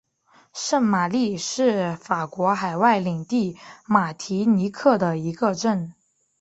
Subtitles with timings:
[0.55, 3.55] 圣玛丽是法国海外领地
[3.85, 5.93] 马提尼克的一个镇。